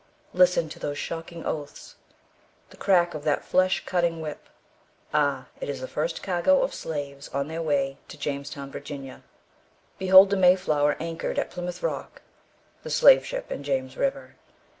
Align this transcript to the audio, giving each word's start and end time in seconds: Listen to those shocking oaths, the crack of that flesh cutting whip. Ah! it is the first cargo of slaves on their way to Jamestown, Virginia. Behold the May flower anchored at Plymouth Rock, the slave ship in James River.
Listen 0.33 0.67
to 0.69 0.79
those 0.79 0.97
shocking 0.97 1.45
oaths, 1.45 1.93
the 2.71 2.75
crack 2.75 3.13
of 3.13 3.23
that 3.23 3.45
flesh 3.45 3.83
cutting 3.85 4.19
whip. 4.19 4.49
Ah! 5.13 5.45
it 5.59 5.69
is 5.69 5.79
the 5.79 5.87
first 5.87 6.23
cargo 6.23 6.63
of 6.63 6.73
slaves 6.73 7.27
on 7.35 7.47
their 7.47 7.61
way 7.61 7.99
to 8.07 8.17
Jamestown, 8.17 8.71
Virginia. 8.71 9.21
Behold 9.99 10.31
the 10.31 10.37
May 10.37 10.55
flower 10.55 10.97
anchored 10.99 11.37
at 11.37 11.51
Plymouth 11.51 11.83
Rock, 11.83 12.23
the 12.81 12.89
slave 12.89 13.23
ship 13.23 13.51
in 13.51 13.61
James 13.63 13.95
River. 13.95 14.37